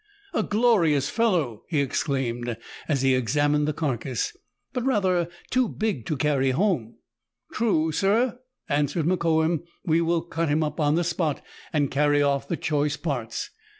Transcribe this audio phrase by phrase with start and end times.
[0.17, 2.57] * "A glorious fellow!" he exclaimed,
[2.87, 4.35] as he examined the carcase;"
[4.73, 6.95] but rather too big to carry home.""
[7.53, 12.47] True, sir," answered Mokoum;" we will cut him up on the spot, and carry off
[12.47, 13.51] the choice parts.